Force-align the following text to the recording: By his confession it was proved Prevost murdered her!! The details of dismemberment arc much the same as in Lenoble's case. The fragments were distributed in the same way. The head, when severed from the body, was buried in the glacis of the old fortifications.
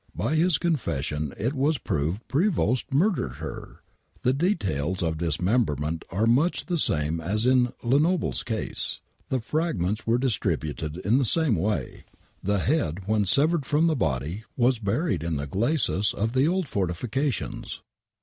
By 0.15 0.33
his 0.33 0.57
confession 0.57 1.31
it 1.37 1.53
was 1.53 1.77
proved 1.77 2.27
Prevost 2.27 2.91
murdered 2.91 3.35
her!! 3.35 3.83
The 4.23 4.33
details 4.33 5.03
of 5.03 5.19
dismemberment 5.19 6.05
arc 6.09 6.27
much 6.27 6.65
the 6.65 6.79
same 6.79 7.19
as 7.19 7.45
in 7.45 7.71
Lenoble's 7.83 8.41
case. 8.41 8.99
The 9.29 9.39
fragments 9.39 10.07
were 10.07 10.17
distributed 10.17 10.97
in 10.97 11.19
the 11.19 11.23
same 11.23 11.53
way. 11.55 12.05
The 12.41 12.57
head, 12.57 13.05
when 13.07 13.25
severed 13.25 13.63
from 13.63 13.85
the 13.85 13.95
body, 13.95 14.43
was 14.57 14.79
buried 14.79 15.21
in 15.21 15.35
the 15.35 15.45
glacis 15.45 16.15
of 16.15 16.33
the 16.33 16.47
old 16.47 16.67
fortifications. 16.67 17.83